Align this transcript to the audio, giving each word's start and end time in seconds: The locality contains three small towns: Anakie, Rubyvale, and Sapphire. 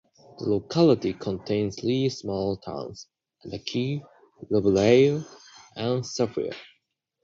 The 0.39 0.49
locality 0.49 1.13
contains 1.13 1.75
three 1.79 2.09
small 2.09 2.57
towns: 2.57 3.05
Anakie, 3.45 4.01
Rubyvale, 4.51 5.23
and 5.75 6.03
Sapphire. 6.03 6.55